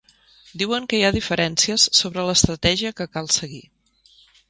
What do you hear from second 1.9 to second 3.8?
sobre l’estratègia que cal seguir.